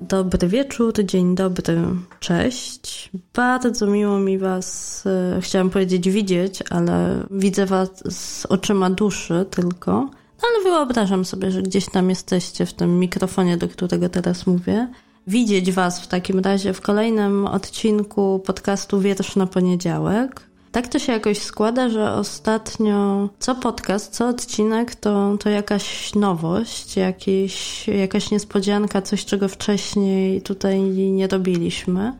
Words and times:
Dobry 0.00 0.48
wieczór, 0.48 0.92
dzień 1.04 1.34
dobry, 1.34 1.82
cześć. 2.20 3.10
Bardzo 3.34 3.86
miło 3.86 4.18
mi 4.18 4.38
Was, 4.38 5.02
e, 5.06 5.40
chciałam 5.40 5.70
powiedzieć 5.70 6.10
widzieć, 6.10 6.62
ale 6.70 7.26
widzę 7.30 7.66
Was 7.66 7.88
z 8.10 8.46
oczyma 8.46 8.90
duszy 8.90 9.46
tylko. 9.50 10.10
Ale 10.42 10.64
wyobrażam 10.64 11.24
sobie, 11.24 11.50
że 11.50 11.62
gdzieś 11.62 11.86
tam 11.86 12.10
jesteście 12.10 12.66
w 12.66 12.72
tym 12.72 12.98
mikrofonie, 12.98 13.56
do 13.56 13.68
którego 13.68 14.08
teraz 14.08 14.46
mówię. 14.46 14.88
Widzieć 15.26 15.72
Was 15.72 16.00
w 16.00 16.06
takim 16.06 16.38
razie 16.38 16.72
w 16.72 16.80
kolejnym 16.80 17.46
odcinku 17.46 18.42
podcastu 18.46 19.00
Wiersz 19.00 19.36
na 19.36 19.46
poniedziałek. 19.46 20.49
Tak 20.72 20.88
to 20.88 20.98
się 20.98 21.12
jakoś 21.12 21.38
składa, 21.38 21.88
że 21.88 22.12
ostatnio 22.12 23.28
co 23.38 23.54
podcast, 23.54 24.12
co 24.12 24.28
odcinek 24.28 24.94
to, 24.94 25.36
to 25.40 25.48
jakaś 25.48 26.14
nowość, 26.14 26.96
jakiś, 26.96 27.88
jakaś 27.88 28.30
niespodzianka, 28.30 29.02
coś 29.02 29.24
czego 29.24 29.48
wcześniej 29.48 30.42
tutaj 30.42 30.80
nie 30.90 31.26
robiliśmy. 31.26 32.12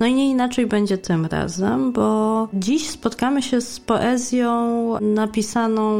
No 0.00 0.06
i 0.06 0.14
nie 0.14 0.30
inaczej 0.30 0.66
będzie 0.66 0.98
tym 0.98 1.26
razem, 1.26 1.92
bo 1.92 2.48
dziś 2.54 2.90
spotkamy 2.90 3.42
się 3.42 3.60
z 3.60 3.80
poezją 3.80 4.50
napisaną 5.00 5.90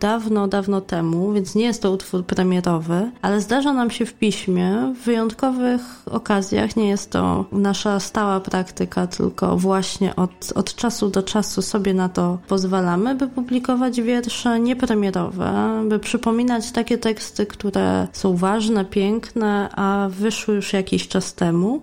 dawno, 0.00 0.48
dawno 0.48 0.80
temu, 0.80 1.32
więc 1.32 1.54
nie 1.54 1.64
jest 1.64 1.82
to 1.82 1.90
utwór 1.90 2.24
premierowy, 2.24 3.10
ale 3.22 3.40
zdarza 3.40 3.72
nam 3.72 3.90
się 3.90 4.06
w 4.06 4.14
piśmie 4.14 4.94
w 4.96 5.04
wyjątkowych 5.04 5.80
okazjach. 6.10 6.76
Nie 6.76 6.88
jest 6.88 7.10
to 7.10 7.44
nasza 7.52 8.00
stała 8.00 8.40
praktyka, 8.40 9.06
tylko 9.06 9.56
właśnie 9.56 10.16
od, 10.16 10.52
od 10.54 10.74
czasu 10.74 11.08
do 11.08 11.22
czasu 11.22 11.62
sobie 11.62 11.94
na 11.94 12.08
to 12.08 12.38
pozwalamy, 12.48 13.14
by 13.14 13.26
publikować 13.26 14.00
wiersze 14.00 14.60
niepremierowe, 14.60 15.82
by 15.88 15.98
przypominać 15.98 16.72
takie 16.72 16.98
teksty, 16.98 17.46
które 17.46 18.08
są 18.12 18.36
ważne, 18.36 18.84
piękne, 18.84 19.68
a 19.76 20.08
wyszły 20.10 20.54
już 20.54 20.72
jakiś 20.72 21.08
czas 21.08 21.34
temu. 21.34 21.82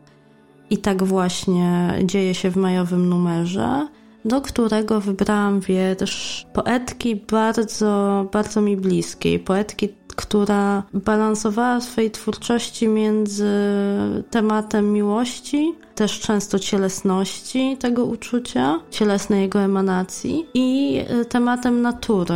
I 0.69 0.77
tak 0.77 1.03
właśnie 1.03 1.93
dzieje 2.03 2.35
się 2.35 2.49
w 2.49 2.55
majowym 2.55 3.09
numerze, 3.09 3.87
do 4.25 4.41
którego 4.41 5.01
wybrałam 5.01 5.59
wiersz 5.59 6.45
poetki 6.53 7.15
bardzo, 7.15 8.25
bardzo 8.31 8.61
mi 8.61 8.77
bliskiej. 8.77 9.39
Poetki, 9.39 9.89
która 10.15 10.83
balansowała 10.93 11.79
w 11.79 11.83
swojej 11.83 12.11
twórczości 12.11 12.87
między 12.87 13.49
tematem 14.29 14.93
miłości, 14.93 15.73
też 15.95 16.19
często 16.19 16.59
cielesności 16.59 17.77
tego 17.79 18.05
uczucia, 18.05 18.79
cielesnej 18.91 19.41
jego 19.41 19.59
emanacji 19.59 20.45
i 20.53 20.99
tematem 21.29 21.81
natury, 21.81 22.33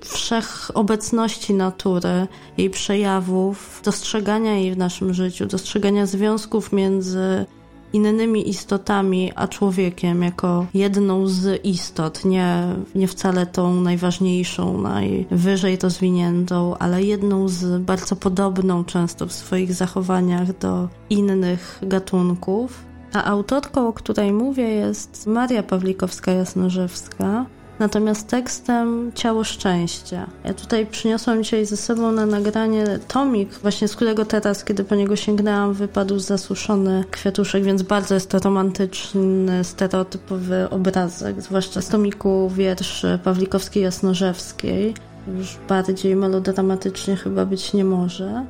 wszechobecności 0.00 1.54
natury, 1.54 2.26
jej 2.58 2.70
przejawów, 2.70 3.80
dostrzegania 3.84 4.56
jej 4.56 4.72
w 4.74 4.78
naszym 4.78 5.14
życiu, 5.14 5.46
dostrzegania 5.46 6.06
związków 6.06 6.72
między 6.72 7.46
innymi 7.92 8.48
istotami, 8.48 9.32
a 9.34 9.48
człowiekiem 9.48 10.22
jako 10.22 10.66
jedną 10.74 11.26
z 11.26 11.64
istot, 11.64 12.24
nie, 12.24 12.66
nie 12.94 13.08
wcale 13.08 13.46
tą 13.46 13.80
najważniejszą, 13.80 14.80
najwyżej 14.80 15.78
rozwiniętą, 15.82 16.78
ale 16.78 17.02
jedną 17.02 17.48
z 17.48 17.82
bardzo 17.82 18.16
podobną 18.16 18.84
często 18.84 19.26
w 19.26 19.32
swoich 19.32 19.74
zachowaniach 19.74 20.58
do 20.58 20.88
innych 21.10 21.78
gatunków. 21.82 22.84
A 23.12 23.24
autorką, 23.24 23.88
o 23.88 23.92
której 23.92 24.32
mówię, 24.32 24.68
jest 24.68 25.26
Maria 25.26 25.62
Pawlikowska-Jasnorzewska, 25.62 27.44
Natomiast 27.80 28.28
tekstem 28.28 29.12
Ciało 29.14 29.44
Szczęścia. 29.44 30.26
Ja 30.44 30.54
tutaj 30.54 30.86
przyniosłam 30.86 31.42
dzisiaj 31.42 31.66
ze 31.66 31.76
sobą 31.76 32.12
na 32.12 32.26
nagranie 32.26 32.84
tomik, 33.08 33.54
właśnie 33.54 33.88
z 33.88 33.96
którego 33.96 34.24
teraz, 34.24 34.64
kiedy 34.64 34.84
po 34.84 34.94
niego 34.94 35.16
sięgnęłam, 35.16 35.74
wypadł 35.74 36.18
zasuszony 36.18 37.04
kwiatuszek, 37.10 37.64
więc 37.64 37.82
bardzo 37.82 38.14
jest 38.14 38.30
to 38.30 38.38
romantyczny, 38.38 39.64
stereotypowy 39.64 40.70
obrazek, 40.70 41.42
zwłaszcza 41.42 41.82
z 41.82 41.88
tomiku 41.88 42.50
wierszy 42.50 43.18
Pawlikowskiej 43.24 43.82
Jasnorzewskiej. 43.82 44.94
Już 45.38 45.58
bardziej 45.68 46.16
melodramatycznie 46.16 47.16
chyba 47.16 47.46
być 47.46 47.72
nie 47.72 47.84
może. 47.84 48.44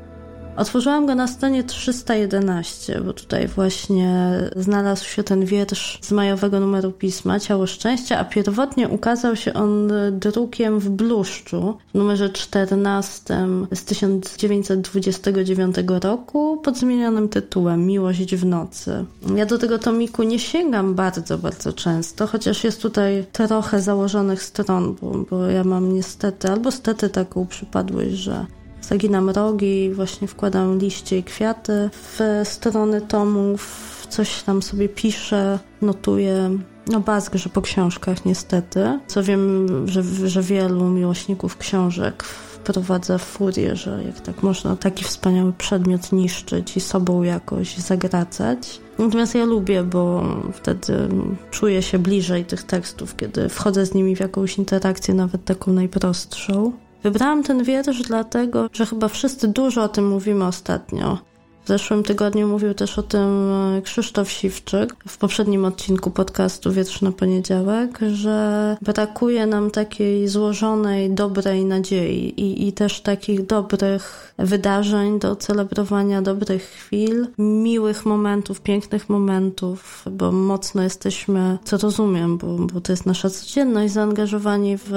Otworzyłam 0.57 1.07
go 1.07 1.15
na 1.15 1.27
stronie 1.27 1.65
311, 1.65 3.01
bo 3.01 3.13
tutaj 3.13 3.49
właśnie 3.49 4.33
znalazł 4.57 5.05
się 5.05 5.23
ten 5.23 5.45
wiersz 5.45 5.99
z 6.03 6.13
majowego 6.13 6.61
numeru 6.61 6.93
pisma 6.93 7.41
Ciało 7.41 7.67
Szczęścia, 7.67 8.19
a 8.19 8.25
pierwotnie 8.25 8.89
ukazał 8.89 9.37
się 9.37 9.55
on 9.55 9.93
drukiem 10.13 10.81
w 10.81 10.91
bluszczu 10.91 11.79
w 11.95 11.99
numerze 11.99 12.31
14 12.31 13.47
z 13.75 13.85
1929 13.85 15.77
roku 16.03 16.61
pod 16.65 16.79
zmienionym 16.79 17.29
tytułem 17.29 17.87
Miłość 17.87 18.35
w 18.35 18.45
nocy. 18.45 19.05
Ja 19.37 19.47
do 19.47 19.59
tego 19.59 19.79
tomiku 19.79 20.23
nie 20.23 20.39
sięgam 20.39 20.95
bardzo, 20.95 21.39
bardzo 21.39 21.73
często, 21.73 22.27
chociaż 22.27 22.65
jest 22.65 22.83
tutaj 22.83 23.25
trochę 23.33 23.81
założonych 23.81 24.43
stron, 24.43 24.97
bo, 25.01 25.25
bo 25.31 25.47
ja 25.47 25.65
mam 25.65 25.95
niestety, 25.95 26.49
albo 26.49 26.71
stety 26.71 27.09
taką 27.09 27.47
przypadłość, 27.47 28.11
że 28.11 28.47
zaginam 28.83 29.31
rogi, 29.31 29.91
właśnie 29.95 30.29
wkładam 30.29 30.79
liście 30.79 31.19
i 31.19 31.23
kwiaty 31.23 31.91
w 31.93 32.21
strony 32.45 33.01
tomów, 33.01 34.07
coś 34.09 34.43
tam 34.43 34.63
sobie 34.63 34.89
piszę, 34.89 35.59
notuję. 35.83 36.59
No 36.87 37.03
że 37.35 37.49
po 37.49 37.63
książkach 37.63 38.25
niestety, 38.25 39.01
co 39.07 39.23
wiem, 39.23 39.67
że, 39.89 40.03
że 40.29 40.43
wielu 40.43 40.85
miłośników 40.85 41.57
książek 41.57 42.23
wprowadza 42.23 43.19
furię, 43.19 43.77
że 43.77 44.03
jak 44.07 44.21
tak 44.21 44.43
można 44.43 44.77
taki 44.77 45.05
wspaniały 45.05 45.53
przedmiot 45.53 46.13
niszczyć 46.13 46.77
i 46.77 46.81
sobą 46.81 47.23
jakoś 47.23 47.77
zagracać. 47.77 48.81
Natomiast 48.99 49.35
ja 49.35 49.45
lubię, 49.45 49.83
bo 49.83 50.23
wtedy 50.53 51.09
czuję 51.51 51.83
się 51.83 51.99
bliżej 51.99 52.45
tych 52.45 52.63
tekstów, 52.63 53.17
kiedy 53.17 53.49
wchodzę 53.49 53.87
z 53.87 53.95
nimi 53.95 54.17
w 54.17 54.21
jakąś 54.21 54.59
interakcję, 54.59 55.15
nawet 55.15 55.45
taką 55.45 55.73
najprostszą. 55.73 56.73
Wybrałam 57.03 57.43
ten 57.43 57.65
wiersz 57.65 58.03
dlatego, 58.03 58.71
że 58.73 58.87
chyba 58.87 59.09
wszyscy 59.09 59.49
dużo 59.49 59.83
o 59.83 59.89
tym 59.89 60.09
mówimy 60.09 60.45
ostatnio. 60.45 61.30
W 61.65 61.69
zeszłym 61.69 62.03
tygodniu 62.03 62.49
mówił 62.49 62.75
też 62.75 62.99
o 62.99 63.03
tym 63.03 63.53
e, 63.53 63.83
Krzysztof 63.83 64.31
Siwczyk 64.31 64.97
w 65.09 65.19
poprzednim 65.19 65.65
odcinku 65.65 66.11
podcastu 66.11 66.73
Wietrz 66.73 67.03
na 67.03 67.13
poniedziałek, 67.13 67.99
że 68.13 68.77
brakuje 68.83 69.47
nam 69.47 69.71
takiej 69.71 70.29
złożonej, 70.29 71.11
dobrej 71.11 71.65
nadziei 71.65 72.41
i, 72.41 72.69
i 72.69 72.73
też 72.73 73.01
takich 73.01 73.47
dobrych 73.47 74.35
wydarzeń 74.39 75.19
do 75.19 75.37
celebrowania 75.37 76.23
dobrych 76.23 76.63
chwil, 76.63 77.27
miłych 77.39 78.07
momentów, 78.07 78.61
pięknych 78.61 79.09
momentów, 79.09 80.05
bo 80.11 80.33
mocno 80.33 80.83
jesteśmy, 80.83 81.59
co 81.65 81.79
rozumiem, 81.79 82.39
bo, 82.39 82.47
bo 82.47 82.81
to 82.81 82.93
jest 82.93 83.07
nasza 83.07 83.31
codzienność, 83.31 83.93
zaangażowani 83.93 84.77
w 84.79 84.93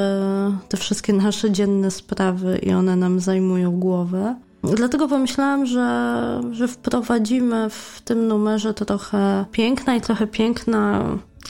te 0.69 0.77
wszystkie 0.77 1.13
nasze 1.13 1.51
dzienne 1.51 1.91
sprawy 1.91 2.57
i 2.57 2.73
one 2.73 2.95
nam 2.95 3.19
zajmują 3.19 3.79
głowę. 3.79 4.35
Dlatego 4.63 5.07
pomyślałam, 5.07 5.65
że, 5.65 6.41
że 6.51 6.67
wprowadzimy 6.67 7.69
w 7.69 8.01
tym 8.05 8.27
numerze 8.27 8.73
trochę 8.73 9.45
piękna 9.51 9.95
i 9.95 10.01
trochę 10.01 10.27
piękna 10.27 11.03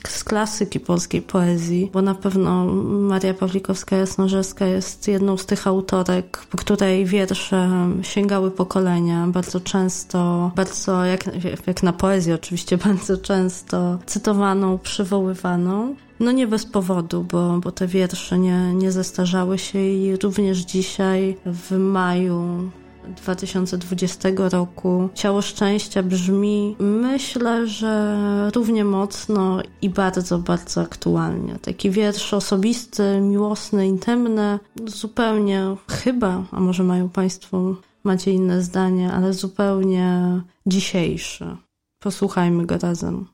z 0.08 0.24
klasyki 0.24 0.80
polskiej 0.80 1.22
poezji, 1.22 1.90
bo 1.94 2.02
na 2.02 2.16
pewno 2.16 2.66
Maria 2.84 3.34
Pawlikowska-Jasnorzewska 3.34 4.66
jest 4.66 5.08
jedną 5.08 5.38
z 5.38 5.46
tych 5.46 5.68
autorek, 5.68 6.46
po 6.50 6.58
której 6.58 7.06
wiersze 7.06 7.70
sięgały 8.02 8.52
pokolenia. 8.52 9.28
Bardzo 9.28 9.60
często, 9.60 10.52
bardzo 10.56 11.06
jak, 11.06 11.26
jak 11.68 11.84
na 11.84 11.94
poezji 11.94 12.34
oczywiście, 12.34 12.78
bardzo 12.88 13.18
często 13.18 14.00
cytowaną, 14.06 14.78
przywoływaną. 14.78 15.96
No 16.20 16.32
nie 16.32 16.48
bez 16.48 16.66
powodu, 16.66 17.26
bo, 17.32 17.60
bo 17.60 17.72
te 17.72 17.88
wiersze 17.88 18.40
nie, 18.40 18.74
nie 18.74 18.92
zestarzały 18.92 19.58
się 19.58 19.80
i 19.80 20.16
również 20.16 20.58
dzisiaj 20.58 21.38
w 21.46 21.78
maju 21.78 22.70
2020 23.08 24.30
roku. 24.38 25.10
Ciało 25.14 25.42
szczęścia 25.42 26.04
brzmi, 26.04 26.76
myślę, 26.80 27.68
że 27.68 28.52
równie 28.56 28.86
mocno 28.86 29.62
i 29.82 29.90
bardzo, 29.90 30.40
bardzo 30.40 30.82
aktualnie. 30.82 31.56
Taki 31.62 31.92
wiersz 31.92 32.34
osobisty, 32.34 33.22
miłosny, 33.22 33.88
intymny, 33.88 34.60
zupełnie 34.86 35.76
chyba, 35.90 36.44
a 36.52 36.60
może 36.60 36.84
mają 36.84 37.10
Państwo 37.10 37.76
macie 38.04 38.32
inne 38.32 38.62
zdanie, 38.62 39.14
ale 39.14 39.34
zupełnie 39.34 40.42
dzisiejszy. 40.66 41.58
Posłuchajmy 42.00 42.66
go 42.66 42.78
razem. 42.78 43.26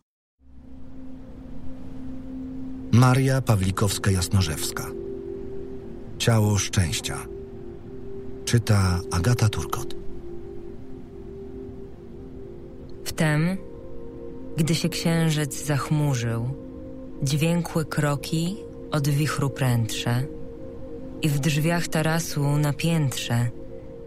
Maria 2.91 3.41
Pawlikowska-Jasnorzewska 3.41 4.83
Ciało 6.17 6.57
szczęścia 6.57 7.17
Czyta 8.49 8.99
Agata 9.11 9.49
Turkot 9.49 9.95
Wtem, 13.03 13.57
gdy 14.57 14.75
się 14.75 14.89
księżyc 14.89 15.65
zachmurzył, 15.65 16.49
dźwiękłe 17.23 17.85
kroki 17.85 18.57
od 18.91 19.07
wichru 19.07 19.49
prędsze 19.49 20.23
i 21.21 21.29
w 21.29 21.39
drzwiach 21.39 21.87
tarasu 21.87 22.57
na 22.57 22.73
piętrze 22.73 23.49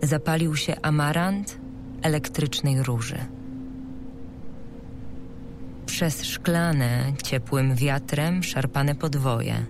zapalił 0.02 0.56
się 0.56 0.80
amarant 0.80 1.58
elektrycznej 2.02 2.82
róży. 2.82 3.18
Przez 5.86 6.24
szklane, 6.24 7.12
ciepłym 7.22 7.74
wiatrem 7.74 8.42
szarpane 8.42 8.94
podwoje. 8.94 9.66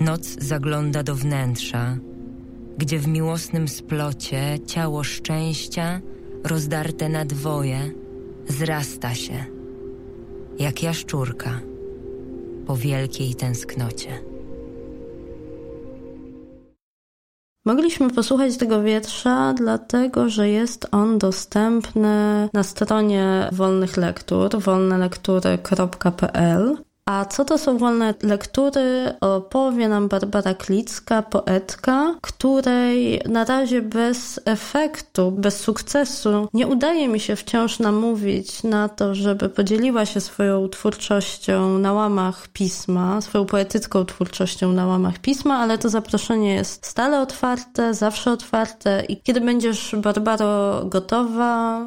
Noc 0.00 0.26
zagląda 0.38 1.02
do 1.02 1.14
wnętrza, 1.14 1.96
gdzie 2.78 2.98
w 2.98 3.08
miłosnym 3.08 3.68
splocie 3.68 4.58
ciało 4.66 5.04
szczęścia, 5.04 6.00
rozdarte 6.44 7.08
na 7.08 7.24
dwoje, 7.24 7.90
zrasta 8.48 9.14
się, 9.14 9.44
jak 10.58 10.82
jaszczurka, 10.82 11.60
po 12.66 12.76
wielkiej 12.76 13.34
tęsknocie. 13.34 14.32
Mogliśmy 17.64 18.10
posłuchać 18.10 18.56
tego 18.56 18.82
wiersza, 18.82 19.54
dlatego 19.56 20.28
że 20.28 20.48
jest 20.48 20.88
on 20.92 21.18
dostępny 21.18 22.48
na 22.52 22.62
stronie 22.62 23.48
wolnych 23.52 23.96
lektur, 23.96 24.60
wolnelektury.pl. 24.60 26.76
A 27.06 27.24
co 27.24 27.44
to 27.44 27.58
są 27.58 27.78
wolne 27.78 28.14
lektury, 28.22 29.14
opowie 29.20 29.88
nam 29.88 30.08
Barbara 30.08 30.54
Klicka, 30.54 31.22
poetka, 31.22 32.14
której 32.20 33.22
na 33.28 33.44
razie 33.44 33.82
bez 33.82 34.40
efektu, 34.44 35.32
bez 35.32 35.60
sukcesu 35.60 36.48
nie 36.54 36.66
udaje 36.66 37.08
mi 37.08 37.20
się 37.20 37.36
wciąż 37.36 37.78
namówić 37.78 38.62
na 38.62 38.88
to, 38.88 39.14
żeby 39.14 39.48
podzieliła 39.48 40.06
się 40.06 40.20
swoją 40.20 40.68
twórczością 40.68 41.78
na 41.78 41.92
łamach 41.92 42.48
pisma, 42.48 43.20
swoją 43.20 43.46
poetycką 43.46 44.04
twórczością 44.04 44.72
na 44.72 44.86
łamach 44.86 45.18
pisma, 45.18 45.58
ale 45.58 45.78
to 45.78 45.88
zaproszenie 45.88 46.54
jest 46.54 46.86
stale 46.86 47.20
otwarte, 47.20 47.94
zawsze 47.94 48.32
otwarte 48.32 49.04
i 49.08 49.22
kiedy 49.22 49.40
będziesz, 49.40 49.94
Barbaro, 49.96 50.82
gotowa, 50.84 51.86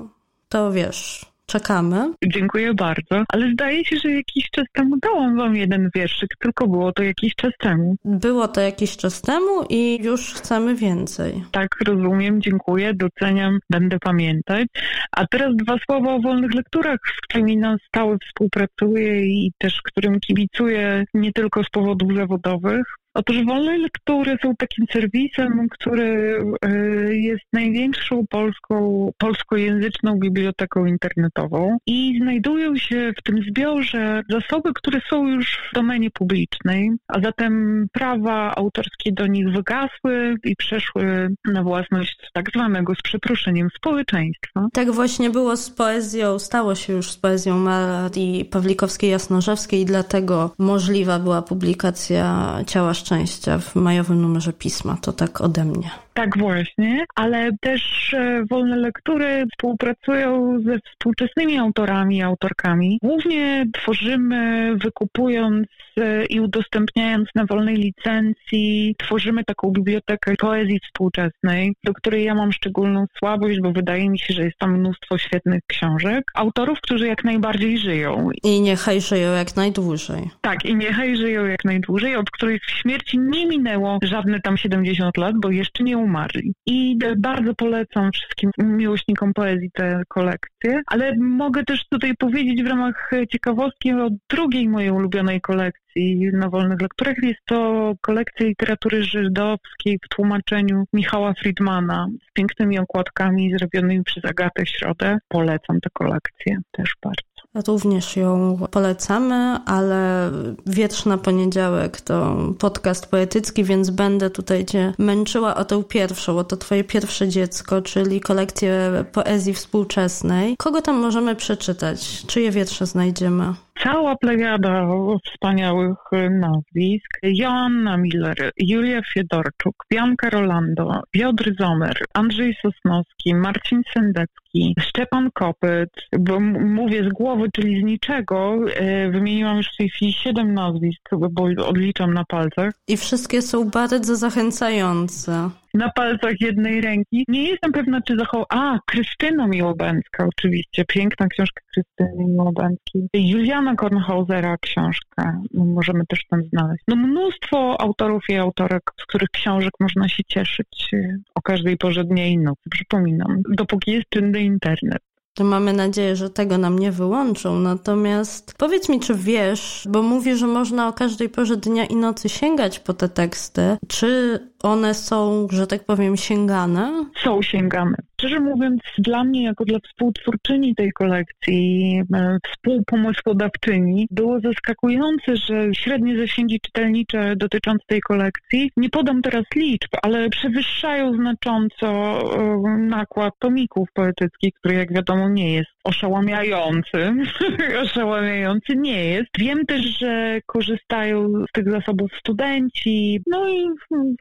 to 0.49 0.71
wiesz, 0.71 1.34
Czekamy. 1.45 2.13
Dziękuję 2.25 2.73
bardzo, 2.73 3.23
ale 3.29 3.51
zdaje 3.51 3.85
się, 3.85 3.95
że 3.97 4.11
jakiś 4.11 4.49
czas 4.49 4.65
temu 4.73 4.97
dałam 4.97 5.37
wam 5.37 5.55
jeden 5.55 5.89
wierszyk, 5.95 6.29
tylko 6.39 6.67
było 6.67 6.91
to 6.91 7.03
jakiś 7.03 7.35
czas 7.35 7.51
temu. 7.59 7.95
Było 8.05 8.47
to 8.47 8.61
jakiś 8.61 8.97
czas 8.97 9.21
temu 9.21 9.65
i 9.69 10.03
już 10.03 10.33
chcemy 10.33 10.75
więcej. 10.75 11.43
Tak, 11.51 11.67
rozumiem, 11.87 12.41
dziękuję, 12.41 12.93
doceniam, 12.93 13.59
będę 13.69 13.99
pamiętać. 13.99 14.67
A 15.11 15.27
teraz 15.27 15.55
dwa 15.55 15.77
słowa 15.85 16.13
o 16.13 16.19
wolnych 16.19 16.53
lekturach, 16.53 16.99
z 17.17 17.21
którymi 17.21 17.57
na 17.57 17.77
stałe 17.87 18.17
współpracuję 18.27 19.25
i 19.25 19.51
też 19.57 19.81
którym 19.81 20.19
kibicuję 20.19 21.05
nie 21.13 21.31
tylko 21.33 21.63
z 21.63 21.69
powodów 21.69 22.15
zawodowych. 22.15 22.85
Otóż 23.15 23.45
wolne 23.45 23.77
lektury 23.77 24.37
są 24.41 24.55
takim 24.55 24.85
serwisem, 24.93 25.67
który 25.69 26.39
e, 26.61 26.69
jest 27.15 27.43
największą 27.53 28.27
polską, 28.29 29.09
polskojęzyczną 29.17 30.19
biblioteką 30.19 30.85
internetową 30.85 31.77
i 31.87 32.19
znajdują 32.21 32.77
się 32.77 33.13
w 33.17 33.23
tym 33.23 33.43
zbiorze 33.49 34.21
zasoby, 34.29 34.73
które 34.73 35.01
są 35.09 35.27
już 35.27 35.57
w 35.71 35.75
domenie 35.75 36.11
publicznej, 36.11 36.91
a 37.07 37.19
zatem 37.19 37.85
prawa 37.91 38.55
autorskie 38.55 39.11
do 39.11 39.27
nich 39.27 39.49
wygasły 39.49 40.35
i 40.43 40.55
przeszły 40.55 41.29
na 41.45 41.63
własność 41.63 42.29
tak 42.33 42.49
zwanego 42.55 42.95
z 42.95 43.01
przeproszeniem 43.01 43.67
społeczeństwa. 43.75 44.67
Tak 44.73 44.91
właśnie 44.91 45.29
było 45.29 45.57
z 45.57 45.69
poezją, 45.69 46.39
stało 46.39 46.75
się 46.75 46.93
już 46.93 47.11
z 47.11 47.17
poezją 47.17 47.57
Marii 47.57 48.45
Pawlikowskiej-Jasnorzewskiej 48.45 49.79
i 49.79 49.85
dlatego 49.85 50.55
możliwa 50.59 51.19
była 51.19 51.41
publikacja 51.41 52.55
Ciała 52.67 52.93
szczęścia 53.05 53.59
w 53.59 53.75
majowym 53.75 54.21
numerze 54.21 54.53
pisma. 54.53 54.97
To 55.01 55.13
tak 55.13 55.41
ode 55.41 55.65
mnie. 55.65 55.91
Tak 56.17 56.37
właśnie, 56.37 57.05
ale 57.15 57.49
też 57.61 58.13
e, 58.13 58.43
wolne 58.49 58.77
lektury 58.77 59.45
współpracują 59.51 60.59
ze 60.65 60.79
współczesnymi 60.79 61.57
autorami 61.57 62.17
i 62.17 62.21
autorkami. 62.21 62.99
Głównie 63.03 63.65
tworzymy, 63.73 64.71
wykupując 64.75 65.67
e, 65.97 66.25
i 66.25 66.39
udostępniając 66.39 67.29
na 67.35 67.45
wolnej 67.45 67.75
licencji, 67.75 68.95
tworzymy 68.97 69.43
taką 69.43 69.71
bibliotekę 69.71 70.35
poezji 70.35 70.79
współczesnej, 70.87 71.75
do 71.83 71.93
której 71.93 72.23
ja 72.23 72.35
mam 72.35 72.51
szczególną 72.51 73.05
słabość, 73.19 73.59
bo 73.61 73.71
wydaje 73.71 74.09
mi 74.09 74.19
się, 74.19 74.33
że 74.33 74.43
jest 74.43 74.57
tam 74.57 74.79
mnóstwo 74.79 75.17
świetnych 75.17 75.61
książek. 75.67 76.23
Autorów, 76.35 76.81
którzy 76.81 77.07
jak 77.07 77.23
najbardziej 77.23 77.77
żyją. 77.77 78.29
I 78.43 78.61
niechaj 78.61 79.01
żyją 79.01 79.33
jak 79.33 79.55
najdłużej. 79.55 80.29
Tak, 80.41 80.65
i 80.65 80.75
niechaj 80.75 81.17
żyją 81.17 81.45
jak 81.45 81.65
najdłużej, 81.65 82.15
od 82.15 82.31
których 82.31 82.61
śmierci 82.65 83.19
nie 83.19 83.45
minęło 83.47 83.99
żadne 84.03 84.41
tam 84.41 84.57
70 84.57 85.17
lat, 85.17 85.35
bo 85.41 85.51
jeszcze 85.51 85.83
nie 85.83 86.04
umarli. 86.05 86.53
I 86.65 86.97
bardzo 87.17 87.55
polecam 87.55 88.11
wszystkim 88.11 88.51
miłośnikom 88.59 89.33
poezji 89.33 89.71
te 89.73 90.01
kolekcje, 90.07 90.81
ale 90.87 91.15
mogę 91.19 91.63
też 91.63 91.87
tutaj 91.89 92.15
powiedzieć 92.15 92.63
w 92.63 92.67
ramach 92.67 93.11
ciekawostki 93.31 93.93
o 93.93 94.09
drugiej 94.29 94.69
mojej 94.69 94.91
ulubionej 94.91 95.41
kolekcji 95.41 96.29
na 96.33 96.49
wolnych 96.49 96.81
lekturach. 96.81 97.15
Jest 97.23 97.39
to 97.45 97.93
kolekcja 98.01 98.45
literatury 98.45 99.03
żydowskiej 99.03 99.99
w 100.05 100.09
tłumaczeniu 100.09 100.83
Michała 100.93 101.33
Friedmana 101.33 102.07
z 102.29 102.33
pięknymi 102.33 102.79
okładkami 102.79 103.51
zrobionymi 103.57 104.03
przez 104.03 104.25
Agatę 104.25 104.65
Środę. 104.65 105.17
Polecam 105.27 105.79
tę 105.81 105.89
kolekcję 105.93 106.57
też 106.71 106.93
bardzo. 107.03 107.34
Również 107.67 108.15
ją 108.15 108.57
polecamy, 108.71 109.59
ale 109.65 110.31
wietrz 110.65 111.05
na 111.05 111.17
poniedziałek 111.17 112.01
to 112.01 112.37
podcast 112.59 113.05
poetycki, 113.05 113.63
więc 113.63 113.89
będę 113.89 114.29
tutaj 114.29 114.65
Cię 114.65 114.93
męczyła 114.97 115.55
o 115.55 115.65
tę 115.65 115.83
pierwszą, 115.83 116.37
o 116.37 116.43
to 116.43 116.57
Twoje 116.57 116.83
pierwsze 116.83 117.27
dziecko, 117.27 117.81
czyli 117.81 118.21
kolekcję 118.21 119.05
poezji 119.11 119.53
współczesnej. 119.53 120.55
Kogo 120.57 120.81
tam 120.81 120.95
możemy 120.95 121.35
przeczytać? 121.35 122.25
Czyje 122.27 122.51
wiersze 122.51 122.85
znajdziemy? 122.85 123.53
Cała 123.83 124.15
plejada 124.15 124.87
wspaniałych 125.25 125.97
nazwisk. 126.29 127.19
Joanna 127.23 127.97
Miller, 127.97 128.51
Julia 128.57 129.01
Fiedorczuk, 129.13 129.75
Bianka 129.91 130.29
Rolando, 130.29 131.01
Piotr 131.11 131.55
Zomer, 131.59 131.97
Andrzej 132.13 132.55
Sosnowski, 132.61 133.35
Marcin 133.35 133.81
Sendecki, 133.93 134.75
Szczepan 134.79 135.31
Kopyt, 135.33 135.89
bo 136.19 136.39
mówię 136.59 137.09
z 137.09 137.13
głowy, 137.13 137.47
czyli 137.53 137.81
z 137.81 137.83
niczego. 137.83 138.55
E, 138.75 139.09
wymieniłam 139.09 139.57
już 139.57 139.67
w 139.73 139.77
tej 139.77 139.89
chwili 139.89 140.13
siedem 140.13 140.53
nazwisk, 140.53 141.09
bo 141.29 141.43
odliczam 141.67 142.13
na 142.13 142.25
palcach. 142.25 142.73
I 142.87 142.97
wszystkie 142.97 143.41
są 143.41 143.69
bardzo 143.69 144.15
zachęcające 144.15 145.49
na 145.75 145.89
palcach 145.89 146.41
jednej 146.41 146.81
ręki. 146.81 147.25
Nie 147.27 147.43
jestem 147.43 147.71
pewna, 147.71 148.01
czy 148.01 148.17
zachował... 148.17 148.45
A, 148.49 148.79
Krystyna 148.85 149.47
Miłobęcka 149.47 150.27
oczywiście. 150.27 150.85
Piękna 150.85 151.27
książka 151.27 151.61
Krystyny 151.73 152.25
Miłobęckiej. 152.25 153.07
Juliana 153.13 153.75
Kornhausera 153.75 154.57
książka. 154.57 155.39
No, 155.53 155.65
możemy 155.65 156.05
też 156.05 156.25
tam 156.29 156.43
znaleźć. 156.43 156.83
No 156.87 156.95
mnóstwo 156.95 157.81
autorów 157.81 158.23
i 158.29 158.35
autorek, 158.35 158.83
z 159.01 159.05
których 159.05 159.29
książek 159.29 159.71
można 159.79 160.09
się 160.09 160.23
cieszyć 160.23 160.89
e, 160.93 161.17
o 161.35 161.41
każdej 161.41 161.77
porze 161.77 162.03
dnia 162.03 162.27
i 162.27 162.37
nocy. 162.37 162.69
Przypominam, 162.69 163.41
dopóki 163.49 163.91
jest 163.91 164.09
czynny 164.09 164.41
internet 164.41 165.01
to 165.35 165.43
mamy 165.43 165.73
nadzieję, 165.73 166.15
że 166.15 166.29
tego 166.29 166.57
nam 166.57 166.79
nie 166.79 166.91
wyłączą. 166.91 167.59
Natomiast 167.59 168.53
powiedz 168.57 168.89
mi, 168.89 168.99
czy 168.99 169.15
wiesz, 169.15 169.87
bo 169.89 170.01
mówi, 170.01 170.35
że 170.35 170.47
można 170.47 170.87
o 170.87 170.93
każdej 170.93 171.29
porze 171.29 171.57
dnia 171.57 171.85
i 171.85 171.95
nocy 171.95 172.29
sięgać 172.29 172.79
po 172.79 172.93
te 172.93 173.09
teksty. 173.09 173.77
Czy 173.87 174.39
one 174.65 174.93
są, 174.93 175.47
że 175.51 175.67
tak 175.67 175.85
powiem, 175.85 176.17
sięgane? 176.17 177.05
Są 177.23 177.41
sięgane. 177.41 177.95
Szczerze 178.19 178.39
mówiąc, 178.39 178.81
dla 178.97 179.23
mnie, 179.23 179.43
jako 179.43 179.65
dla 179.65 179.79
współtwórczyni 179.79 180.75
tej 180.75 180.91
kolekcji, 180.91 182.01
e, 182.15 182.37
współpomysłodawczyni, 182.51 184.07
było 184.11 184.39
zaskakujące, 184.39 185.37
że 185.37 185.73
średnie 185.73 186.17
zasięgi 186.17 186.59
czytelnicze 186.59 187.35
dotyczące 187.35 187.85
tej 187.87 188.01
kolekcji, 188.01 188.71
nie 188.77 188.89
podam 188.89 189.21
teraz 189.21 189.43
liczb, 189.55 189.89
ale 190.01 190.29
przewyższają 190.29 191.13
znacząco 191.13 191.87
e, 191.87 192.77
nakład 192.77 193.33
tomików 193.39 193.89
poetyckich, 193.93 194.53
który 194.53 194.75
jak 194.75 194.93
wiadomo 194.93 195.29
nie 195.29 195.53
jest 195.53 195.69
oszałamiający. 195.83 197.13
oszałamiający 197.85 198.75
nie 198.75 199.05
jest. 199.05 199.29
Wiem 199.39 199.65
też, 199.65 199.81
że 199.99 200.39
korzystają 200.45 201.45
z 201.49 201.51
tych 201.51 201.71
zasobów 201.71 202.11
studenci, 202.19 203.21
no 203.27 203.49
i 203.49 203.65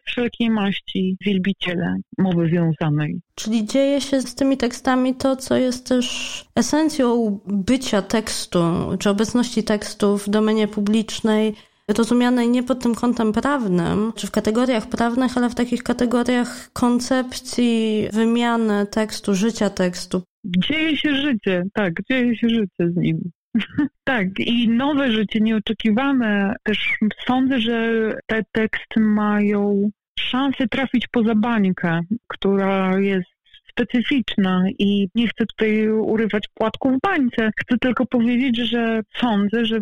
wszelkie 0.05 0.34
wszelkiej 0.35 0.51
maści 0.51 1.17
wielbiciele 1.21 1.97
mowy 2.19 2.49
wiązanej. 2.49 3.21
Czyli 3.35 3.67
dzieje 3.67 4.01
się 4.01 4.21
z 4.21 4.35
tymi 4.35 4.57
tekstami 4.57 5.15
to, 5.15 5.37
co 5.37 5.57
jest 5.57 5.89
też 5.89 6.45
esencją 6.55 7.39
bycia 7.47 8.03
tekstu, 8.03 8.59
czy 8.99 9.11
obecności 9.11 9.65
tekstu 9.65 10.19
w 10.19 10.29
domenie 10.29 10.69
publicznej, 10.69 11.55
rozumianej 11.89 12.49
nie 12.49 12.63
pod 12.63 12.83
tym 12.83 12.95
kątem 12.95 13.33
prawnym, 13.33 14.13
czy 14.17 14.27
w 14.27 14.31
kategoriach 14.31 14.89
prawnych, 14.89 15.37
ale 15.37 15.51
w 15.51 15.55
takich 15.55 15.83
kategoriach 15.83 16.73
koncepcji 16.73 18.09
wymiany 18.13 18.87
tekstu, 18.87 19.35
życia 19.35 19.71
tekstu. 19.71 20.23
Dzieje 20.45 20.97
się 20.97 21.15
życie, 21.15 21.63
tak, 21.73 21.93
dzieje 22.11 22.37
się 22.37 22.49
życie 22.49 22.91
z 22.93 22.97
nim. 22.97 23.31
tak, 24.05 24.27
i 24.39 24.69
nowe 24.69 25.13
życie, 25.13 25.41
nieoczekiwane. 25.41 26.55
Też 26.63 26.99
sądzę, 27.27 27.61
że 27.61 28.11
te 28.27 28.43
teksty 28.53 29.01
mają 29.01 29.91
szansę 30.19 30.69
trafić 30.69 31.09
poza 31.09 31.35
bańkę, 31.35 32.01
która 32.29 32.99
jest 32.99 33.35
specyficzna 33.71 34.65
i 34.79 35.09
nie 35.15 35.29
chcę 35.29 35.47
tutaj 35.47 35.89
urywać 35.89 36.49
płatków 36.55 36.93
w 36.93 37.01
bańce. 37.01 37.51
Chcę 37.61 37.79
tylko 37.79 38.07
powiedzieć, 38.07 38.57
że 38.71 39.01
sądzę, 39.17 39.65
że 39.65 39.81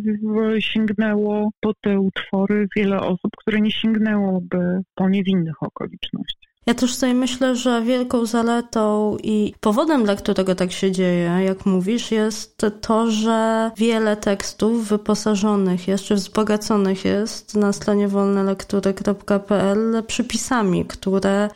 sięgnęło 0.58 1.50
po 1.60 1.74
te 1.74 2.00
utwory 2.00 2.68
wiele 2.76 3.00
osób, 3.00 3.30
które 3.38 3.60
nie 3.60 3.70
sięgnęłoby 3.70 4.80
po 4.94 5.08
niewinnych 5.08 5.62
okolicznościach. 5.62 6.31
Ja 6.66 6.74
też 6.74 6.94
sobie 6.94 7.14
myślę, 7.14 7.56
że 7.56 7.82
wielką 7.82 8.26
zaletą 8.26 9.16
i 9.22 9.54
powodem, 9.60 10.04
dla 10.04 10.16
którego 10.16 10.54
tak 10.54 10.72
się 10.72 10.92
dzieje, 10.92 11.30
jak 11.44 11.66
mówisz, 11.66 12.10
jest 12.10 12.66
to, 12.80 13.10
że 13.10 13.70
wiele 13.76 14.16
tekstów 14.16 14.88
wyposażonych 14.88 15.88
jest, 15.88 16.04
czy 16.04 16.14
wzbogaconych 16.14 17.04
jest 17.04 17.54
na 17.54 17.72
stronie 17.72 18.08
wolnelektury.pl 18.08 20.02
przypisami, 20.06 20.84
które 20.84 21.48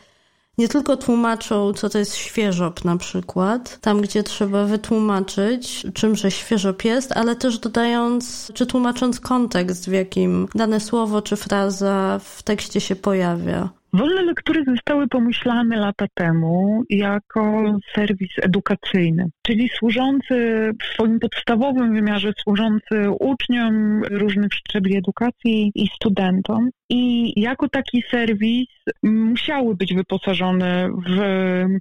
nie 0.57 0.67
tylko 0.67 0.97
tłumaczą, 0.97 1.73
co 1.73 1.89
to 1.89 1.99
jest 1.99 2.15
świeżop 2.15 2.85
na 2.85 2.97
przykład, 2.97 3.79
tam 3.81 4.01
gdzie 4.01 4.23
trzeba 4.23 4.65
wytłumaczyć, 4.65 5.85
czymże 5.93 6.31
świeżop 6.31 6.85
jest, 6.85 7.11
ale 7.11 7.35
też 7.35 7.59
dodając, 7.59 8.51
czy 8.53 8.65
tłumacząc 8.65 9.19
kontekst, 9.19 9.89
w 9.89 9.91
jakim 9.91 10.47
dane 10.55 10.79
słowo 10.79 11.21
czy 11.21 11.35
fraza 11.35 12.19
w 12.23 12.43
tekście 12.43 12.81
się 12.81 12.95
pojawia. 12.95 13.69
Wolne 13.97 14.21
lektury 14.21 14.63
zostały 14.63 15.07
pomyślane 15.07 15.77
lata 15.77 16.05
temu 16.13 16.83
jako 16.89 17.73
serwis 17.95 18.31
edukacyjny, 18.41 19.25
czyli 19.41 19.69
służący 19.69 20.71
w 20.81 20.93
swoim 20.93 21.19
podstawowym 21.19 21.93
wymiarze, 21.93 22.31
służący 22.43 23.09
uczniom 23.19 24.03
różnych 24.03 24.53
szczebli 24.53 24.97
edukacji 24.97 25.71
i 25.75 25.87
studentom. 25.87 26.69
I 26.89 27.33
jako 27.41 27.69
taki 27.69 28.03
serwis 28.11 28.67
musiały 29.03 29.75
być 29.75 29.93
wyposażone 29.93 30.89
w 31.07 31.19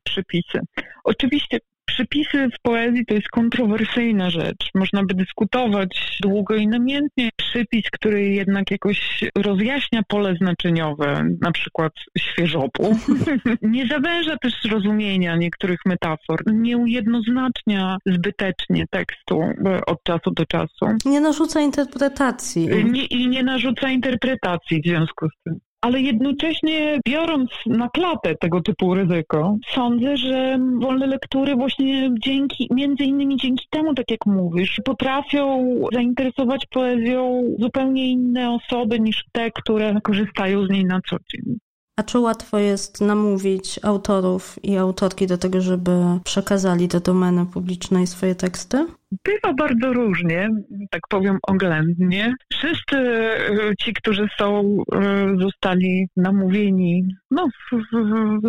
przepisy. 0.04 0.60
Oczywiście 1.04 1.58
Przypisy 1.86 2.48
w 2.58 2.62
poezji 2.62 3.06
to 3.06 3.14
jest 3.14 3.28
kontrowersyjna 3.28 4.30
rzecz. 4.30 4.70
Można 4.74 5.04
by 5.04 5.14
dyskutować 5.14 6.18
długo 6.22 6.54
i 6.54 6.68
namiętnie. 6.68 7.30
Przypis, 7.36 7.90
który 7.92 8.28
jednak 8.28 8.70
jakoś 8.70 9.24
rozjaśnia 9.36 10.02
pole 10.08 10.34
znaczeniowe, 10.40 11.28
na 11.40 11.52
przykład 11.52 11.92
świeżopu, 12.18 12.96
nie 13.62 13.86
zawęża 13.86 14.36
też 14.36 14.54
rozumienia 14.70 15.36
niektórych 15.36 15.78
metafor, 15.86 16.42
nie 16.46 16.78
ujednoznacznia 16.78 17.96
zbytecznie 18.06 18.84
tekstu 18.90 19.42
od 19.86 20.02
czasu 20.02 20.30
do 20.30 20.46
czasu. 20.46 20.86
Nie 21.04 21.20
narzuca 21.20 21.60
interpretacji. 21.60 22.68
Nie, 22.84 23.04
I 23.04 23.28
nie 23.28 23.42
narzuca 23.42 23.90
interpretacji 23.90 24.82
w 24.82 24.86
związku 24.86 25.26
z 25.28 25.42
tym 25.44 25.65
ale 25.80 26.00
jednocześnie 26.00 27.00
biorąc 27.08 27.50
na 27.66 27.88
klatę 27.88 28.34
tego 28.40 28.60
typu 28.60 28.94
ryzyko, 28.94 29.56
sądzę, 29.74 30.16
że 30.16 30.58
wolne 30.80 31.06
lektury 31.06 31.56
właśnie 31.56 32.10
dzięki, 32.24 32.68
między 32.70 33.04
innymi 33.04 33.36
dzięki 33.36 33.66
temu, 33.70 33.94
tak 33.94 34.10
jak 34.10 34.26
mówisz, 34.26 34.80
potrafią 34.84 35.74
zainteresować 35.92 36.66
poezją 36.70 37.42
zupełnie 37.58 38.10
inne 38.10 38.50
osoby 38.50 39.00
niż 39.00 39.24
te, 39.32 39.50
które 39.50 40.00
korzystają 40.00 40.66
z 40.66 40.70
niej 40.70 40.84
na 40.84 41.00
co 41.10 41.16
dzień. 41.16 41.58
A 41.98 42.02
czy 42.02 42.18
łatwo 42.18 42.58
jest 42.58 43.00
namówić 43.00 43.80
autorów 43.82 44.58
i 44.62 44.76
autorki 44.76 45.26
do 45.26 45.38
tego, 45.38 45.60
żeby 45.60 45.90
przekazali 46.24 46.88
do 46.88 47.00
domeny 47.00 47.46
publicznej 47.46 48.06
swoje 48.06 48.34
teksty? 48.34 48.86
Bywa 49.24 49.54
bardzo 49.54 49.92
różnie, 49.92 50.48
tak 50.90 51.00
powiem 51.08 51.38
oględnie. 51.42 52.34
Wszyscy 52.52 52.96
e, 52.96 53.76
ci, 53.80 53.92
którzy 53.92 54.26
są, 54.38 54.78
e, 54.94 55.34
zostali 55.40 56.08
namówieni, 56.16 57.08
no 57.30 57.48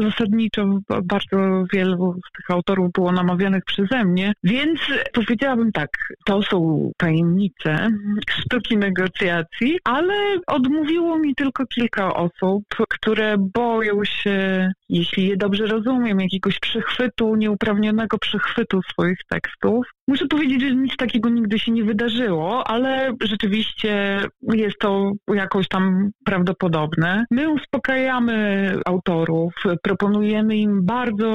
zasadniczo 0.02 0.80
bardzo 1.04 1.66
wielu 1.74 2.14
z 2.14 2.38
tych 2.38 2.56
autorów 2.56 2.92
było 2.92 3.12
namawianych 3.12 3.64
przeze 3.66 4.06
mnie, 4.06 4.34
więc 4.44 4.80
powiedziałabym 5.14 5.72
tak, 5.72 5.90
to 6.26 6.44
są 6.44 6.92
tajemnice 6.98 7.90
sztuki 8.30 8.78
negocjacji, 8.78 9.80
ale 9.84 10.14
odmówiło 10.48 11.20
mi 11.20 11.36
tylko 11.36 11.66
kilka 11.66 12.14
osób, 12.14 12.64
które 12.90 13.36
boją 13.54 14.06
się, 14.06 14.70
jeśli 14.90 15.28
je 15.28 15.38
dobrze 15.38 15.66
rozumiem, 15.66 16.20
jakiegoś 16.20 16.60
przechwytu, 16.60 17.36
nieuprawnionego 17.36 18.18
przechwytu 18.18 18.82
swoich 18.82 19.20
tekstów. 19.30 19.86
Muszę 20.08 20.28
powiedzieć, 20.28 20.47
że 20.50 20.75
nic 20.75 20.98
takiego 20.98 21.30
nigdy 21.30 21.60
się 21.60 21.72
nie 21.72 21.84
wydarzyło, 21.84 22.68
ale 22.68 23.13
rzeczywiście 23.22 24.22
jest 24.54 24.80
to 24.80 25.12
jakoś 25.34 25.68
tam 25.68 26.10
prawdopodobne. 26.25 27.25
My 27.32 27.50
uspokajamy 27.50 28.74
autorów, 28.86 29.54
proponujemy 29.84 30.58
im 30.58 30.86
bardzo, 30.86 31.27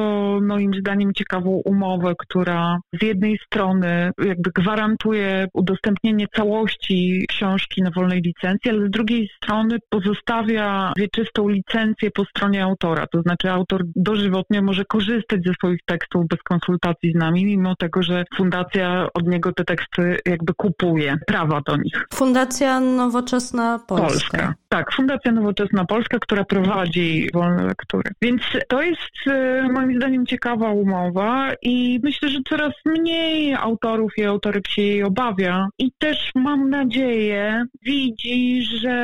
moim 0.42 0.75
zdaniem, 0.75 1.14
ciekawą 1.14 1.62
umowę, 1.64 2.12
która 2.19 2.78
z 3.00 3.02
jednej 3.02 3.38
strony 3.47 4.11
jakby 4.25 4.50
gwarantuje 4.54 5.47
udostępnienie 5.54 6.26
całości 6.37 7.26
książki 7.28 7.83
na 7.83 7.90
wolnej 7.90 8.21
licencji, 8.21 8.71
ale 8.71 8.87
z 8.87 8.90
drugiej 8.90 9.28
strony 9.37 9.78
pozostawia 9.88 10.92
wieczystą 10.97 11.49
licencję 11.49 12.11
po 12.11 12.25
stronie 12.25 12.64
autora. 12.64 13.07
To 13.07 13.23
znaczy 13.23 13.50
autor 13.50 13.83
dożywotnie 13.97 14.62
może 14.62 14.85
korzystać 14.85 15.40
ze 15.47 15.52
swoich 15.54 15.81
tekstów 15.87 16.28
bez 16.28 16.42
konsultacji 16.42 17.12
z 17.12 17.14
nami, 17.14 17.45
mimo 17.45 17.76
tego, 17.76 18.02
że 18.02 18.25
fundacja 18.37 19.01
od 19.14 19.26
niego 19.26 19.52
te 19.52 19.64
teksty 19.64 20.18
jakby 20.26 20.54
kupuje, 20.54 21.16
prawa 21.26 21.61
do 21.66 21.76
nich. 21.76 22.06
Fundacja 22.14 22.80
Nowoczesna 22.80 23.78
Polska. 23.87 24.09
Polska. 24.09 24.54
Tak, 24.68 24.92
Fundacja 24.92 25.32
Nowoczesna 25.32 25.85
Polska, 25.85 26.18
która 26.18 26.44
prowadzi 26.44 27.28
wolne 27.35 27.64
lektury. 27.64 28.11
Więc 28.23 28.42
to 28.68 28.82
jest 28.82 29.26
e, 29.26 29.68
moim 29.73 29.97
zdaniem 29.97 30.26
ciekawa 30.26 30.71
umowa 30.71 31.52
i 31.62 32.00
myślę, 32.02 32.28
że 32.28 32.38
coraz 32.49 32.73
mniej 32.87 33.54
autorów 33.54 34.12
i 34.16 34.25
autorek 34.25 34.68
się 34.68 34.82
jej 34.82 35.02
obawia 35.02 35.68
i 35.78 35.92
też 35.99 36.30
mam 36.35 36.71
nadzieję 36.71 37.64
widzi, 37.82 38.62
że 38.62 38.97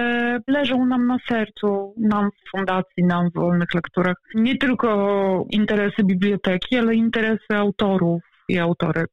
leżą 0.47 0.87
nam 0.87 1.07
na 1.07 1.19
sercu, 1.29 1.95
nam 1.97 2.31
w 2.31 2.51
fundacji, 2.51 3.05
nam 3.05 3.31
w 3.31 3.35
wolnych 3.35 3.75
lekturach, 3.75 4.17
nie 4.35 4.59
tylko 4.59 5.45
interesy 5.51 6.05
biblioteki, 6.05 6.79
ale 6.79 6.95
interesy 6.95 7.57
autorów 7.57 8.23
i 8.49 8.59
autorek 8.59 9.11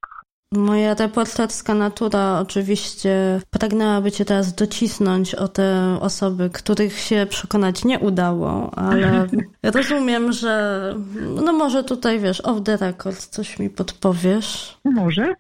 Moja 0.51 0.93
reporterska 0.93 1.73
natura 1.73 2.39
oczywiście 2.39 3.41
pragnęłaby 3.49 4.11
cię 4.11 4.25
teraz 4.25 4.55
docisnąć 4.55 5.35
o 5.35 5.47
te 5.47 5.97
osoby, 6.01 6.49
których 6.49 6.99
się 6.99 7.27
przekonać 7.29 7.85
nie 7.85 7.99
udało, 7.99 8.71
ale 8.75 9.27
rozumiem, 9.63 10.31
że 10.31 10.93
no 11.43 11.53
może 11.53 11.83
tutaj 11.83 12.19
wiesz, 12.19 12.41
off 12.41 12.63
the 12.63 12.77
record 12.77 13.25
coś 13.25 13.59
mi 13.59 13.69
podpowiesz. 13.69 14.77
Może. 14.83 15.35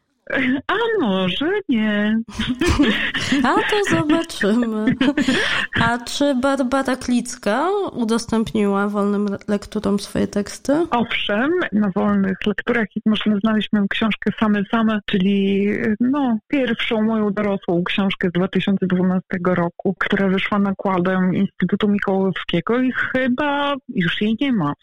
A 0.67 1.01
może 1.01 1.51
nie. 1.69 2.21
A 3.43 3.53
to 3.53 3.95
zobaczymy. 3.95 4.95
A 5.81 5.97
czy 5.97 6.35
Barbara 6.35 6.95
Klicka 6.95 7.69
udostępniła 7.93 8.87
wolnym 8.87 9.27
lekturom 9.47 9.99
swoje 9.99 10.27
teksty? 10.27 10.73
Owszem, 10.91 11.51
na 11.71 11.91
wolnych 11.95 12.37
lekturach 12.45 12.85
możemy 13.05 13.39
znaleźć 13.39 13.69
moją 13.73 13.87
książkę 13.87 14.31
Same 14.39 14.63
Same, 14.71 14.99
czyli 15.05 15.67
no, 15.99 16.37
pierwszą 16.47 17.01
moją 17.01 17.33
dorosłą 17.33 17.83
książkę 17.83 18.29
z 18.29 18.31
2012 18.31 19.21
roku, 19.45 19.95
która 19.99 20.27
wyszła 20.27 20.59
nakładem 20.59 21.35
Instytutu 21.35 21.87
Mikołowskiego 21.87 22.81
i 22.81 22.91
chyba 22.91 23.75
już 23.89 24.21
jej 24.21 24.35
nie 24.41 24.53
ma 24.53 24.73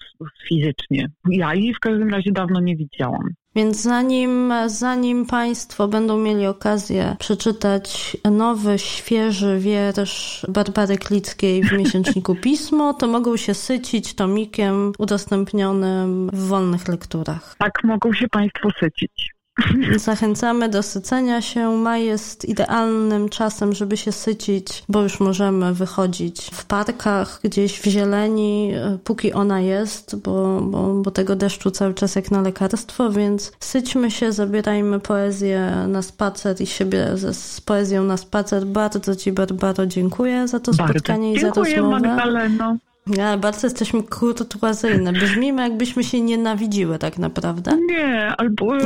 fizycznie. 0.49 1.09
Ja 1.31 1.55
jej 1.55 1.75
w 1.75 1.81
każdym 1.81 2.11
razie 2.11 2.33
dawno 2.33 2.61
nie 2.61 2.77
widziałam. 2.77 3.29
Więc 3.55 3.83
zanim, 3.83 4.53
zanim 4.67 5.27
Państwo 5.27 5.89
będą 5.89 6.19
mieli 6.19 6.47
okazję 6.47 7.17
przeczytać 7.19 8.17
nowy, 8.31 8.79
świeży 8.79 9.59
wiersz 9.59 10.47
Barbary 10.49 10.99
Klickiej 10.99 11.63
w 11.63 11.73
miesięczniku 11.73 12.35
Pismo, 12.45 12.95
to 12.95 13.07
mogą 13.07 13.37
się 13.37 13.55
sycić 13.55 14.15
tomikiem 14.15 14.93
udostępnionym 14.99 16.31
w 16.33 16.49
wolnych 16.49 16.89
lekturach. 16.89 17.55
Tak, 17.59 17.85
mogą 17.85 18.13
się 18.13 18.29
Państwo 18.29 18.69
sycić. 18.81 19.42
Zachęcamy 19.97 20.69
do 20.69 20.83
sycenia 20.83 21.43
się. 21.43 21.77
Maj 21.77 22.05
jest 22.05 22.45
idealnym 22.45 23.29
czasem, 23.29 23.73
żeby 23.73 23.97
się 23.97 24.13
sycić, 24.13 24.85
bo 24.89 25.03
już 25.03 25.21
możemy 25.21 25.75
wychodzić 25.75 26.51
w 26.53 26.65
parkach, 26.65 27.41
gdzieś 27.45 27.81
w 27.81 27.85
zieleni, 27.85 28.73
e, 28.75 28.99
póki 29.05 29.33
ona 29.33 29.61
jest, 29.61 30.17
bo, 30.17 30.61
bo, 30.61 30.95
bo 30.95 31.11
tego 31.11 31.37
deszczu 31.37 31.71
cały 31.71 31.95
czas 31.95 32.15
jak 32.15 32.31
na 32.31 32.43
lekarstwo, 32.43 33.11
więc 33.11 33.53
syćmy 33.61 34.11
się, 34.11 34.33
zabierajmy 34.33 35.01
poezję 35.01 35.87
na 35.89 36.03
spacer 36.03 36.61
i 36.61 36.67
siebie 36.67 37.09
ze, 37.15 37.35
z 37.35 37.61
poezją 37.61 38.05
na 38.05 38.17
spacer. 38.17 38.67
Bardzo 38.67 39.17
Ci, 39.17 39.33
Barbaro, 39.33 39.87
dziękuję 39.87 40.49
za 40.49 40.61
to 40.61 40.73
spotkanie 40.75 41.33
bardzo. 41.33 41.39
i 41.39 41.41
za 41.41 41.49
rozmowę. 41.49 41.71
Dziękuję, 41.71 42.01
Magdaleno. 42.01 42.77
Ja, 43.07 43.37
bardzo 43.37 43.67
jesteśmy 43.67 44.03
kurtuazyjne. 44.03 45.13
Brzmimy, 45.13 45.63
jakbyśmy 45.63 46.05
się 46.05 46.21
nienawidziły 46.21 46.99
tak 46.99 47.19
naprawdę. 47.19 47.79
Nie, 47.91 48.33
albo 48.39 48.77
y, 48.77 48.83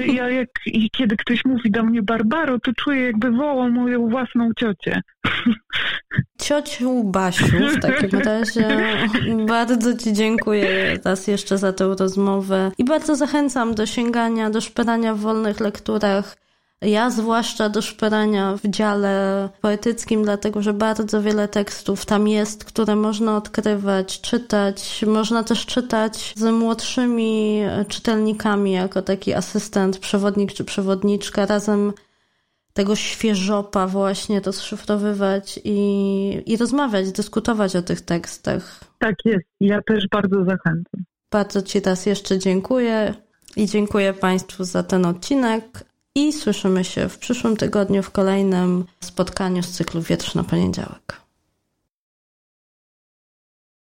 y, 0.00 0.06
ja 0.06 0.30
jak 0.30 0.48
i 0.66 0.90
kiedy 0.90 1.16
ktoś 1.16 1.44
mówi 1.44 1.70
do 1.70 1.82
mnie 1.82 2.02
Barbaro, 2.02 2.58
to 2.60 2.72
czuję 2.72 3.02
jakby 3.02 3.30
wołał 3.30 3.70
moją 3.70 4.08
własną 4.08 4.50
ciocię. 4.54 5.00
Ciociu 6.40 7.04
Basiu, 7.04 7.68
w 7.68 7.80
takim 7.80 8.18
razie 8.30 8.78
bardzo 9.46 9.96
Ci 9.96 10.12
dziękuję 10.12 10.98
raz 11.04 11.26
jeszcze 11.26 11.58
za 11.58 11.72
tę 11.72 11.94
rozmowę 11.98 12.70
i 12.78 12.84
bardzo 12.84 13.16
zachęcam 13.16 13.74
do 13.74 13.86
sięgania, 13.86 14.50
do 14.50 14.60
szperania 14.60 15.14
w 15.14 15.18
wolnych 15.18 15.60
lekturach 15.60 16.36
ja 16.80 17.10
zwłaszcza 17.10 17.68
do 17.68 17.82
szperania 17.82 18.56
w 18.56 18.68
dziale 18.68 19.48
poetyckim, 19.60 20.22
dlatego 20.22 20.62
że 20.62 20.72
bardzo 20.72 21.22
wiele 21.22 21.48
tekstów 21.48 22.06
tam 22.06 22.28
jest, 22.28 22.64
które 22.64 22.96
można 22.96 23.36
odkrywać, 23.36 24.20
czytać. 24.20 25.04
Można 25.06 25.44
też 25.44 25.66
czytać 25.66 26.34
z 26.36 26.42
młodszymi 26.42 27.60
czytelnikami, 27.88 28.72
jako 28.72 29.02
taki 29.02 29.34
asystent, 29.34 29.98
przewodnik 29.98 30.52
czy 30.52 30.64
przewodniczka, 30.64 31.46
razem 31.46 31.92
tego 32.72 32.96
świeżopa 32.96 33.86
właśnie 33.86 34.40
rozszyfrowywać 34.40 35.60
i, 35.64 36.42
i 36.46 36.56
rozmawiać, 36.56 37.12
dyskutować 37.12 37.76
o 37.76 37.82
tych 37.82 38.00
tekstach. 38.00 38.80
Tak 38.98 39.14
jest, 39.24 39.46
ja 39.60 39.82
też 39.82 40.04
bardzo 40.10 40.44
zachęcam. 40.44 41.04
Bardzo 41.30 41.62
Ci 41.62 41.80
raz 41.80 42.06
jeszcze 42.06 42.38
dziękuję 42.38 43.14
i 43.56 43.66
dziękuję 43.66 44.12
Państwu 44.12 44.64
za 44.64 44.82
ten 44.82 45.06
odcinek 45.06 45.88
i 46.18 46.32
słyszymy 46.32 46.84
się 46.84 47.08
w 47.08 47.18
przyszłym 47.18 47.56
tygodniu 47.56 48.02
w 48.02 48.10
kolejnym 48.10 48.84
spotkaniu 49.00 49.62
z 49.62 49.70
cyklu 49.70 50.02
Wietrz 50.02 50.34
na 50.34 50.44
poniedziałek. 50.44 51.27